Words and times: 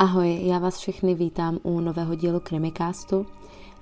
Ahoj, 0.00 0.40
já 0.42 0.58
vás 0.58 0.78
všechny 0.78 1.14
vítám 1.14 1.58
u 1.62 1.80
nového 1.80 2.14
dílu 2.14 2.40
Krimikástu 2.40 3.26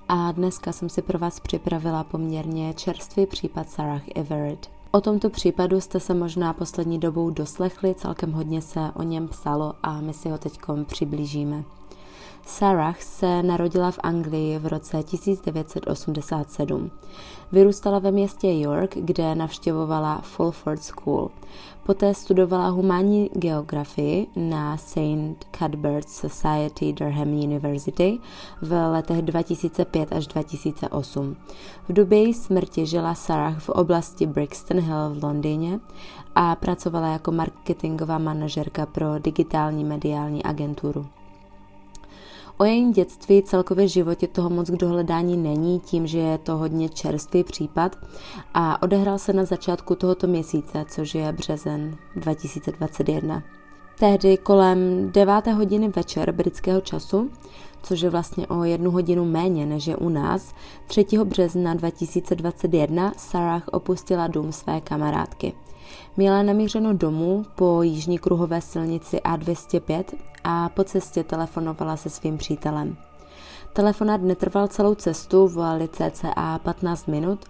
a 0.08 0.32
dneska 0.32 0.72
jsem 0.72 0.88
si 0.88 1.02
pro 1.02 1.18
vás 1.18 1.40
připravila 1.40 2.04
poměrně 2.04 2.74
čerstvý 2.74 3.26
případ 3.26 3.70
Sarah 3.70 4.02
Everett. 4.14 4.70
O 4.90 5.00
tomto 5.00 5.30
případu 5.30 5.80
jste 5.80 6.00
se 6.00 6.14
možná 6.14 6.52
poslední 6.52 6.98
dobou 6.98 7.30
doslechli, 7.30 7.94
celkem 7.94 8.32
hodně 8.32 8.62
se 8.62 8.80
o 8.94 9.02
něm 9.02 9.28
psalo 9.28 9.74
a 9.82 10.00
my 10.00 10.12
si 10.12 10.28
ho 10.28 10.38
teď 10.38 10.58
přiblížíme. 10.86 11.64
Sarah 12.46 13.02
se 13.02 13.42
narodila 13.42 13.90
v 13.90 13.98
Anglii 14.02 14.58
v 14.58 14.66
roce 14.66 15.02
1987. 15.02 16.90
Vyrůstala 17.52 17.98
ve 17.98 18.10
městě 18.10 18.52
York, 18.52 18.96
kde 18.96 19.34
navštěvovala 19.34 20.20
Fulford 20.22 20.82
School. 20.82 21.30
Poté 21.86 22.14
studovala 22.14 22.68
humánní 22.68 23.30
geografii 23.34 24.26
na 24.36 24.76
St. 24.76 25.46
Cuthbert's 25.58 26.16
Society 26.16 26.92
Durham 26.92 27.28
University 27.28 28.18
v 28.62 28.88
letech 28.88 29.22
2005 29.22 30.12
až 30.12 30.26
2008. 30.26 31.36
V 31.88 31.92
době 31.92 32.22
její 32.22 32.34
smrti 32.34 32.86
žila 32.86 33.14
Sarah 33.14 33.58
v 33.58 33.68
oblasti 33.68 34.26
Brixton 34.26 34.80
Hill 34.80 35.10
v 35.10 35.24
Londýně 35.24 35.80
a 36.34 36.54
pracovala 36.56 37.08
jako 37.08 37.32
marketingová 37.32 38.18
manažerka 38.18 38.86
pro 38.86 39.18
digitální 39.18 39.84
mediální 39.84 40.42
agenturu. 40.42 41.06
O 42.58 42.64
jejím 42.64 42.92
dětství, 42.92 43.42
celkově 43.42 43.88
životě 43.88 44.26
toho 44.26 44.50
moc 44.50 44.70
k 44.70 44.76
dohledání 44.76 45.36
není, 45.36 45.80
tím, 45.80 46.06
že 46.06 46.18
je 46.18 46.38
to 46.38 46.56
hodně 46.56 46.88
čerstvý 46.88 47.44
případ 47.44 47.96
a 48.54 48.82
odehrál 48.82 49.18
se 49.18 49.32
na 49.32 49.44
začátku 49.44 49.94
tohoto 49.94 50.26
měsíce, 50.26 50.84
což 50.88 51.14
je 51.14 51.32
březen 51.32 51.96
2021. 52.16 53.42
Tehdy 53.98 54.36
kolem 54.36 55.10
9. 55.12 55.46
hodiny 55.46 55.88
večer 55.88 56.32
britského 56.32 56.80
času, 56.80 57.30
což 57.82 58.00
je 58.00 58.10
vlastně 58.10 58.46
o 58.46 58.64
jednu 58.64 58.90
hodinu 58.90 59.24
méně 59.24 59.66
než 59.66 59.86
je 59.86 59.96
u 59.96 60.08
nás, 60.08 60.54
3. 60.86 61.06
března 61.24 61.74
2021 61.74 63.12
Sarah 63.16 63.68
opustila 63.68 64.26
dům 64.26 64.52
své 64.52 64.80
kamarádky. 64.80 65.52
Měla 66.16 66.42
namířeno 66.42 66.94
domů 66.94 67.44
po 67.54 67.82
jižní 67.82 68.18
kruhové 68.18 68.60
silnici 68.60 69.16
A205 69.16 70.04
a 70.44 70.68
po 70.68 70.84
cestě 70.84 71.24
telefonovala 71.24 71.96
se 71.96 72.10
svým 72.10 72.38
přítelem. 72.38 72.96
Telefonát 73.72 74.22
netrval 74.22 74.68
celou 74.68 74.94
cestu, 74.94 75.48
volali 75.48 75.88
cca 75.88 76.58
15 76.58 77.06
minut 77.06 77.44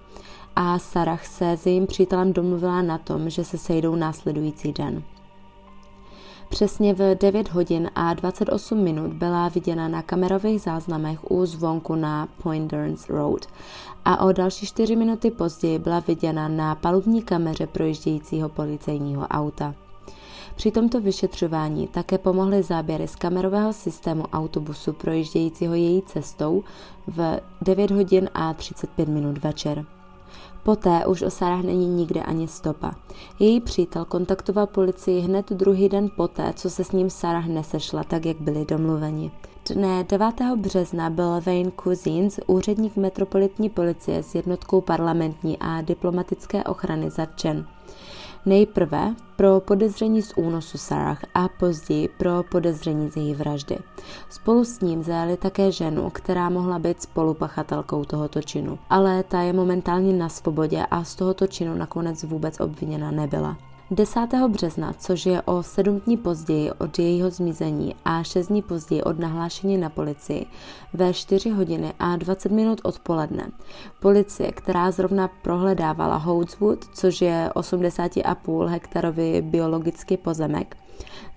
a 0.57 0.79
Sarah 0.79 1.27
se 1.27 1.53
s 1.53 1.67
jejím 1.67 1.87
přítelem 1.87 2.33
domluvila 2.33 2.83
na 2.83 2.99
tom, 2.99 3.31
že 3.31 3.45
se 3.45 3.59
sejdou 3.59 3.95
následující 3.95 4.73
den. 4.73 5.03
Přesně 6.49 6.95
v 6.95 7.15
9 7.15 7.49
hodin 7.49 7.91
a 7.95 8.15
28 8.15 8.79
minut 8.79 9.13
byla 9.13 9.49
viděna 9.49 9.89
na 9.89 10.03
kamerových 10.03 10.61
záznamech 10.61 11.31
u 11.31 11.47
zvonku 11.47 11.95
na 11.95 12.29
Poinders 12.43 13.09
Road 13.09 13.47
a 14.05 14.25
o 14.25 14.33
další 14.33 14.67
4 14.67 14.97
minuty 14.97 15.31
později 15.31 15.79
byla 15.79 16.01
viděna 16.01 16.49
na 16.49 16.75
palubní 16.75 17.23
kameře 17.23 17.67
projíždějícího 17.67 18.49
policejního 18.49 19.27
auta. 19.27 19.75
Při 20.57 20.71
tomto 20.71 21.01
vyšetřování 21.01 21.87
také 21.89 22.19
pomohly 22.19 22.63
záběry 22.63 23.09
z 23.09 23.17
kamerového 23.17 23.73
systému 23.73 24.23
autobusu 24.23 24.93
projíždějícího 24.93 25.75
její 25.75 26.03
cestou 26.03 26.65
v 27.07 27.41
9 27.61 27.91
hodin 27.91 28.31
a 28.35 28.55
35 28.55 29.09
minut 29.09 29.39
večer. 29.39 29.85
Poté 30.67 31.07
už 31.07 31.23
o 31.23 31.31
Sarah 31.31 31.63
není 31.63 31.87
nikde 31.87 32.23
ani 32.23 32.49
stopa. 32.49 32.95
Její 33.39 33.61
přítel 33.61 34.05
kontaktoval 34.05 34.67
policii 34.67 35.21
hned 35.21 35.51
druhý 35.51 35.89
den 35.89 36.11
poté, 36.17 36.53
co 36.57 36.71
se 36.71 36.85
s 36.85 36.93
ním 36.93 37.11
Sarah 37.11 37.47
nesešla, 37.47 38.05
tak 38.05 38.27
jak 38.27 38.41
byli 38.41 38.65
domluveni. 38.65 39.31
Dne 39.75 40.05
9. 40.05 40.35
března 40.57 41.11
byl 41.11 41.41
Wayne 41.47 41.71
Cousins, 41.83 42.41
úředník 42.47 42.97
metropolitní 42.97 43.71
policie 43.71 44.23
s 44.23 44.35
jednotkou 44.35 44.81
parlamentní 44.81 45.59
a 45.59 45.81
diplomatické 45.81 46.65
ochrany 46.65 47.11
zatčen. 47.11 47.67
Nejprve 48.47 49.15
pro 49.37 49.61
podezření 49.61 50.23
z 50.23 50.33
únosu 50.37 50.79
Sarah 50.79 51.25
a 51.35 51.49
později 51.49 52.09
pro 52.09 52.43
podezření 52.51 53.11
z 53.11 53.17
její 53.17 53.35
vraždy. 53.35 53.79
Spolu 54.31 54.65
s 54.65 54.81
ním 54.81 55.03
zajali 55.03 55.37
také 55.37 55.73
ženu, 55.73 56.11
která 56.11 56.49
mohla 56.51 56.79
být 56.79 57.03
spolupachatelkou 57.03 58.05
tohoto 58.05 58.43
činu, 58.43 58.79
ale 58.91 59.23
ta 59.23 59.41
je 59.41 59.53
momentálně 59.53 60.13
na 60.13 60.29
svobodě 60.29 60.87
a 60.91 61.05
z 61.05 61.15
tohoto 61.15 61.47
činu 61.47 61.75
nakonec 61.75 62.25
vůbec 62.25 62.61
obviněna 62.61 63.11
nebyla. 63.11 63.57
10. 63.91 64.21
března, 64.49 64.93
což 64.93 65.27
je 65.27 65.43
o 65.43 65.63
sedm 65.63 66.01
dní 66.01 66.17
později 66.17 66.73
od 66.73 66.99
jejího 66.99 67.31
zmizení 67.31 67.95
a 68.05 68.23
šest 68.23 68.47
dní 68.47 68.63
později 68.63 69.03
od 69.03 69.19
nahlášení 69.19 69.79
na 69.79 69.91
policii, 69.91 70.47
ve 70.93 71.15
4 71.15 71.51
hodiny 71.51 71.93
a 71.99 72.17
20 72.17 72.53
minut 72.53 72.81
odpoledne. 72.85 73.51
Policie, 74.01 74.53
která 74.53 74.91
zrovna 74.91 75.29
prohledávala 75.43 76.17
Hoatswood, 76.17 76.85
což 76.85 77.21
je 77.21 77.51
80,5 77.55 78.67
hektarový 78.67 79.43
biologický 79.43 80.17
pozemek, 80.17 80.77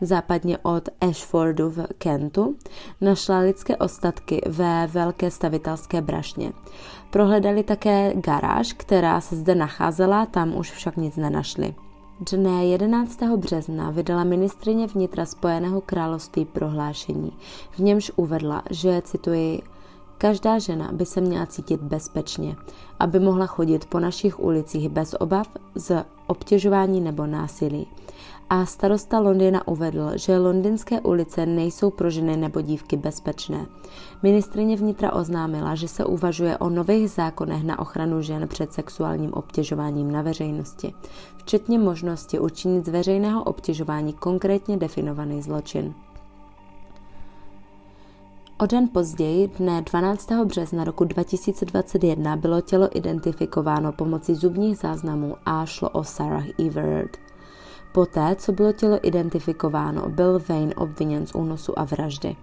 západně 0.02 0.58
od 0.58 0.90
Ashfordu 1.02 1.70
v 1.70 1.88
Kentu, 1.98 2.56
našla 3.02 3.40
lidské 3.40 3.78
ostatky 3.78 4.42
ve 4.48 4.88
velké 4.88 5.32
stavitelské 5.32 6.02
brašně. 6.02 6.52
Prohledali 7.10 7.64
také 7.64 8.14
garáž, 8.16 8.74
která 8.74 9.22
se 9.22 9.36
zde 9.36 9.56
nacházela, 9.56 10.26
tam 10.26 10.56
už 10.58 10.72
však 10.72 10.98
nic 10.98 11.16
nenašli. 11.16 11.76
Dne 12.22 12.66
11. 12.66 13.20
března 13.38 13.92
vydala 13.92 14.24
ministrině 14.24 14.88
vnitra 14.88 15.26
Spojeného 15.26 15.82
království 15.82 16.46
prohlášení, 16.46 17.32
v 17.72 17.80
němž 17.80 18.12
uvedla, 18.16 18.64
že, 18.70 19.02
cituji, 19.06 19.62
Každá 20.18 20.60
žena 20.60 20.92
by 20.92 21.06
se 21.06 21.22
měla 21.22 21.46
cítit 21.46 21.82
bezpečně, 21.82 22.56
aby 23.00 23.20
mohla 23.20 23.46
chodit 23.46 23.86
po 23.86 24.00
našich 24.00 24.40
ulicích 24.40 24.90
bez 24.90 25.16
obav 25.20 25.48
z 25.76 26.06
obtěžování 26.28 27.02
nebo 27.02 27.26
násilí 27.26 27.88
a 28.50 28.66
starosta 28.66 29.20
Londýna 29.20 29.68
uvedl, 29.68 30.12
že 30.16 30.38
londýnské 30.38 31.02
ulice 31.02 31.46
nejsou 31.46 31.90
pro 31.90 32.10
ženy 32.10 32.38
nebo 32.38 32.62
dívky 32.62 32.98
bezpečné. 32.98 33.66
Ministrině 34.24 34.76
vnitra 34.76 35.14
oznámila, 35.14 35.76
že 35.76 35.88
se 35.88 36.06
uvažuje 36.06 36.58
o 36.58 36.70
nových 36.70 37.12
zákonech 37.12 37.64
na 37.64 37.80
ochranu 37.80 38.22
žen 38.22 38.48
před 38.48 38.74
sexuálním 38.74 39.34
obtěžováním 39.34 40.12
na 40.12 40.22
veřejnosti, 40.22 40.94
včetně 41.38 41.80
možnosti 41.80 42.40
učinit 42.40 42.86
z 42.86 42.90
veřejného 42.90 43.44
obtěžování 43.44 44.14
konkrétně 44.14 44.78
definovaný 44.78 45.42
zločin. 45.42 45.94
O 48.62 48.66
den 48.66 48.88
později, 48.94 49.48
dne 49.48 49.82
12. 49.82 50.32
března 50.46 50.84
roku 50.84 51.04
2021, 51.04 52.36
bylo 52.36 52.62
tělo 52.62 52.98
identifikováno 52.98 53.92
pomocí 53.92 54.36
zubních 54.36 54.78
záznamů 54.78 55.36
a 55.46 55.66
šlo 55.66 55.90
o 55.90 56.04
Sarah 56.04 56.60
Everett. 56.60 57.29
Poté, 57.92 58.36
co 58.36 58.52
bylo 58.52 58.74
tělo 58.74 59.00
identifikováno, 59.08 60.10
byl 60.10 60.42
Wayne 60.50 60.76
obviněn 60.76 61.28
z 61.28 61.36
únosu 61.36 61.80
a 61.80 61.84
vraždy. 61.84 62.36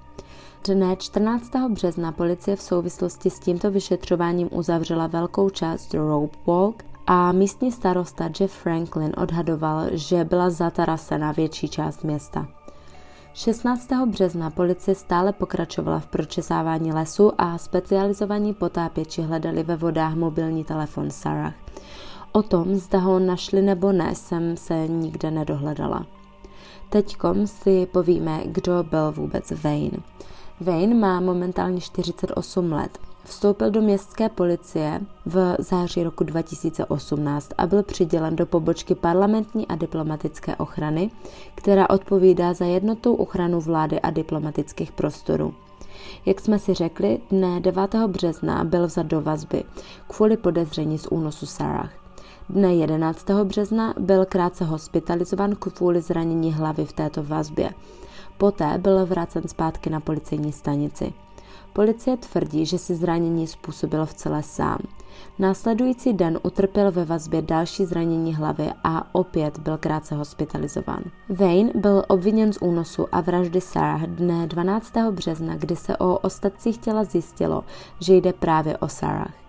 Dne 0.64 0.96
14. 0.96 1.50
března 1.68 2.12
policie 2.12 2.56
v 2.56 2.62
souvislosti 2.62 3.30
s 3.30 3.38
tímto 3.38 3.70
vyšetřováním 3.70 4.48
uzavřela 4.52 5.06
velkou 5.06 5.50
část 5.50 5.94
Rope 5.94 6.38
Walk 6.46 6.82
a 7.06 7.32
místní 7.32 7.72
starosta 7.72 8.30
Jeff 8.40 8.54
Franklin 8.54 9.12
odhadoval, 9.16 9.86
že 9.92 10.24
byla 10.24 10.50
zatarasena 10.50 11.32
větší 11.32 11.68
část 11.68 12.04
města. 12.04 12.48
16. 13.34 13.88
března 14.06 14.50
policie 14.50 14.94
stále 14.94 15.32
pokračovala 15.32 16.00
v 16.00 16.06
pročesávání 16.06 16.92
lesu 16.92 17.32
a 17.38 17.58
specializovaní 17.58 18.54
potápěči 18.54 19.22
hledali 19.22 19.62
ve 19.62 19.76
vodách 19.76 20.14
mobilní 20.14 20.64
telefon 20.64 21.10
Sarah. 21.10 21.54
O 22.36 22.42
tom, 22.42 22.74
zda 22.74 22.98
ho 22.98 23.18
našli 23.18 23.62
nebo 23.62 23.92
ne, 23.92 24.14
jsem 24.14 24.56
se 24.56 24.88
nikde 24.88 25.30
nedohledala. 25.30 26.06
Teďkom 26.90 27.46
si 27.46 27.86
povíme, 27.86 28.42
kdo 28.44 28.82
byl 28.82 29.12
vůbec 29.12 29.52
Wayne. 29.62 29.98
Wayne 30.60 30.94
má 30.94 31.20
momentálně 31.20 31.80
48 31.80 32.72
let. 32.72 32.98
Vstoupil 33.24 33.70
do 33.70 33.82
městské 33.82 34.28
policie 34.28 35.00
v 35.26 35.56
září 35.58 36.02
roku 36.02 36.24
2018 36.24 37.50
a 37.58 37.66
byl 37.66 37.82
přidělen 37.82 38.36
do 38.36 38.46
pobočky 38.46 38.94
parlamentní 38.94 39.66
a 39.66 39.76
diplomatické 39.76 40.56
ochrany, 40.56 41.10
která 41.54 41.90
odpovídá 41.90 42.54
za 42.54 42.64
jednotou 42.64 43.14
ochranu 43.14 43.60
vlády 43.60 44.00
a 44.00 44.10
diplomatických 44.10 44.92
prostorů. 44.92 45.54
Jak 46.26 46.40
jsme 46.40 46.58
si 46.58 46.74
řekli, 46.74 47.20
dne 47.30 47.60
9. 47.60 47.94
března 48.06 48.64
byl 48.64 48.86
vzat 48.86 49.06
do 49.06 49.20
vazby 49.20 49.64
kvůli 50.08 50.36
podezření 50.36 50.98
z 50.98 51.06
únosu 51.06 51.46
Sarah. 51.46 52.05
Dne 52.48 52.74
11. 52.74 53.26
března 53.44 53.94
byl 53.98 54.24
krátce 54.24 54.64
hospitalizován 54.64 55.54
kvůli 55.54 56.00
zranění 56.00 56.52
hlavy 56.52 56.84
v 56.84 56.92
této 56.92 57.22
vazbě. 57.22 57.70
Poté 58.38 58.78
byl 58.78 59.06
vrácen 59.06 59.42
zpátky 59.48 59.90
na 59.90 60.00
policejní 60.00 60.52
stanici. 60.52 61.12
Policie 61.72 62.16
tvrdí, 62.16 62.66
že 62.66 62.78
si 62.78 62.94
zranění 62.94 63.46
způsobil 63.46 64.06
v 64.06 64.14
celé 64.14 64.42
sám. 64.42 64.78
Následující 65.38 66.12
den 66.12 66.38
utrpěl 66.42 66.92
ve 66.92 67.04
vazbě 67.04 67.42
další 67.42 67.84
zranění 67.84 68.34
hlavy 68.34 68.70
a 68.84 69.14
opět 69.14 69.58
byl 69.58 69.78
krátce 69.78 70.14
hospitalizován. 70.14 71.02
Wayne 71.28 71.72
byl 71.74 72.02
obviněn 72.08 72.52
z 72.52 72.58
únosu 72.60 73.06
a 73.12 73.20
vraždy 73.20 73.60
Sarah 73.60 74.02
dne 74.02 74.46
12. 74.46 74.92
března, 75.10 75.56
kdy 75.56 75.76
se 75.76 75.96
o 75.96 76.18
ostatcích 76.18 76.78
těla 76.78 77.04
zjistilo, 77.04 77.64
že 78.00 78.14
jde 78.14 78.32
právě 78.32 78.78
o 78.78 78.88
Sarah. 78.88 79.45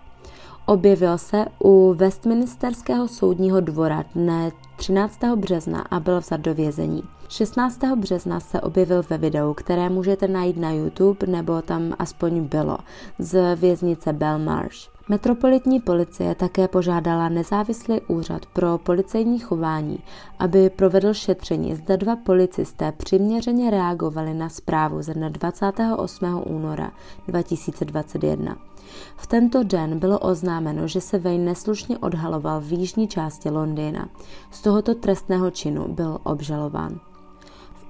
Objevil 0.68 1.18
se 1.18 1.44
u 1.64 1.94
Westminsterského 1.94 3.08
soudního 3.08 3.60
dvora 3.60 4.04
dne 4.14 4.50
13. 4.76 5.20
března 5.36 5.80
a 5.80 6.00
byl 6.00 6.20
vzat 6.20 6.40
do 6.40 6.54
vězení. 6.54 7.02
16. 7.28 7.80
března 7.96 8.40
se 8.40 8.60
objevil 8.60 9.02
ve 9.10 9.18
videu, 9.18 9.54
které 9.54 9.88
můžete 9.88 10.28
najít 10.28 10.56
na 10.56 10.70
YouTube, 10.70 11.26
nebo 11.26 11.62
tam 11.62 11.94
aspoň 11.98 12.40
bylo, 12.40 12.78
z 13.18 13.56
věznice 13.56 14.12
Belmarsh. 14.12 14.90
Metropolitní 15.08 15.80
policie 15.80 16.34
také 16.34 16.68
požádala 16.68 17.28
nezávislý 17.28 18.00
úřad 18.00 18.46
pro 18.46 18.78
policejní 18.78 19.38
chování, 19.38 19.98
aby 20.38 20.70
provedl 20.70 21.14
šetření, 21.14 21.74
zda 21.74 21.96
dva 21.96 22.16
policisté 22.16 22.92
přiměřeně 22.92 23.70
reagovali 23.70 24.34
na 24.34 24.48
zprávu 24.48 25.02
ze 25.02 25.14
dne 25.14 25.30
28. 25.30 26.42
února 26.46 26.90
2021. 27.28 28.67
V 29.16 29.26
tento 29.26 29.62
den 29.62 29.98
bylo 29.98 30.18
oznámeno, 30.18 30.88
že 30.88 31.00
se 31.00 31.18
Wayne 31.18 31.44
neslušně 31.44 31.98
odhaloval 31.98 32.60
v 32.60 32.72
jižní 32.72 33.08
části 33.08 33.50
Londýna. 33.50 34.08
Z 34.50 34.62
tohoto 34.62 34.94
trestného 34.94 35.50
činu 35.50 35.88
byl 35.88 36.18
obžalován. 36.22 37.00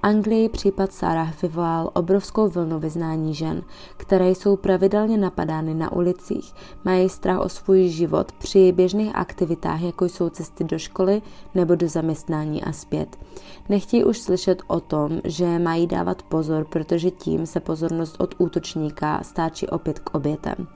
Anglii 0.03 0.49
případ 0.49 0.93
Sarah 0.93 1.41
vyvolal 1.41 1.89
obrovskou 1.93 2.47
vlnu 2.47 2.79
vyznání 2.79 3.35
žen, 3.35 3.61
které 3.97 4.29
jsou 4.29 4.55
pravidelně 4.55 5.17
napadány 5.17 5.73
na 5.73 5.91
ulicích, 5.91 6.53
mají 6.85 7.09
strach 7.09 7.39
o 7.39 7.49
svůj 7.49 7.87
život 7.87 8.31
při 8.31 8.71
běžných 8.71 9.15
aktivitách, 9.15 9.81
jako 9.81 10.05
jsou 10.05 10.29
cesty 10.29 10.63
do 10.63 10.79
školy 10.79 11.21
nebo 11.55 11.75
do 11.75 11.87
zaměstnání 11.87 12.63
a 12.63 12.71
zpět. 12.71 13.17
Nechtějí 13.69 14.03
už 14.03 14.19
slyšet 14.19 14.61
o 14.67 14.79
tom, 14.79 15.21
že 15.23 15.59
mají 15.59 15.87
dávat 15.87 16.23
pozor, 16.23 16.65
protože 16.65 17.11
tím 17.11 17.45
se 17.45 17.59
pozornost 17.59 18.15
od 18.19 18.35
útočníka 18.37 19.19
stáčí 19.23 19.67
opět 19.67 19.99
k 19.99 20.15
obětem. 20.15 20.67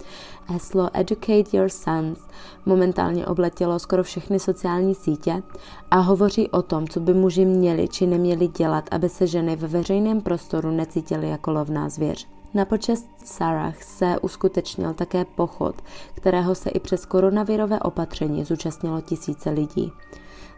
Heslo 0.47 0.89
Educate 0.93 1.57
Your 1.57 1.69
Sons 1.69 2.19
momentálně 2.65 3.25
obletělo 3.25 3.79
skoro 3.79 4.03
všechny 4.03 4.39
sociální 4.39 4.95
sítě 4.95 5.43
a 5.91 5.99
hovoří 5.99 6.49
o 6.49 6.61
tom, 6.61 6.87
co 6.87 6.99
by 6.99 7.13
muži 7.13 7.45
měli 7.45 7.87
či 7.87 8.07
neměli 8.07 8.47
dělat, 8.47 8.89
aby 8.91 9.09
se 9.09 9.27
ženy 9.27 9.55
ve 9.55 9.67
veřejném 9.67 10.21
prostoru 10.21 10.71
necítily 10.71 11.29
jako 11.29 11.51
lovná 11.51 11.89
zvěř. 11.89 12.27
Na 12.53 12.65
počest 12.65 13.09
Sarah 13.23 13.83
se 13.83 14.19
uskutečnil 14.21 14.93
také 14.93 15.25
pochod, 15.25 15.75
kterého 16.13 16.55
se 16.55 16.69
i 16.69 16.79
přes 16.79 17.05
koronavirové 17.05 17.79
opatření 17.79 18.43
zúčastnilo 18.43 19.01
tisíce 19.01 19.49
lidí. 19.49 19.91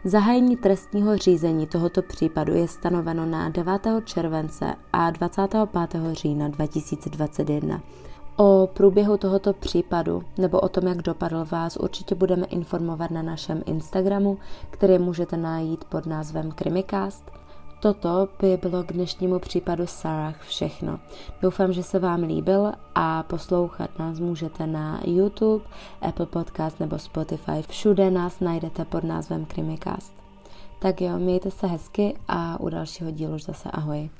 Zahájení 0.04 0.56
trestního 0.56 1.16
řízení 1.16 1.66
tohoto 1.66 2.02
případu 2.02 2.54
je 2.54 2.68
stanoveno 2.68 3.26
na 3.26 3.48
9. 3.48 3.88
července 4.04 4.74
a 4.92 5.10
25. 5.10 5.90
října 6.12 6.48
2021. 6.48 7.80
O 8.38 8.68
průběhu 8.72 9.16
tohoto 9.16 9.52
případu 9.52 10.22
nebo 10.38 10.60
o 10.60 10.68
tom, 10.68 10.86
jak 10.86 11.02
dopadl 11.02 11.44
vás, 11.50 11.76
určitě 11.76 12.14
budeme 12.14 12.46
informovat 12.46 13.10
na 13.10 13.22
našem 13.22 13.62
Instagramu, 13.66 14.38
který 14.70 14.98
můžete 14.98 15.36
najít 15.36 15.84
pod 15.84 16.06
názvem 16.06 16.52
Krimikast. 16.52 17.30
Toto 17.80 18.28
by 18.40 18.56
bylo 18.56 18.82
k 18.82 18.92
dnešnímu 18.92 19.38
případu 19.38 19.86
Sarah 19.86 20.40
všechno. 20.40 21.00
Doufám, 21.42 21.72
že 21.72 21.82
se 21.82 21.98
vám 21.98 22.22
líbil 22.22 22.72
a 22.94 23.22
poslouchat 23.22 23.98
nás 23.98 24.20
můžete 24.20 24.66
na 24.66 25.00
YouTube, 25.04 25.64
Apple 26.00 26.26
Podcast 26.26 26.80
nebo 26.80 26.98
Spotify. 26.98 27.62
Všude 27.68 28.10
nás 28.10 28.40
najdete 28.40 28.84
pod 28.84 29.04
názvem 29.04 29.44
Krimikast. 29.44 30.14
Tak 30.78 31.00
jo, 31.00 31.18
mějte 31.18 31.50
se 31.50 31.66
hezky 31.66 32.18
a 32.28 32.60
u 32.60 32.68
dalšího 32.68 33.10
dílu 33.10 33.34
už 33.34 33.44
zase 33.44 33.70
ahoj. 33.70 34.10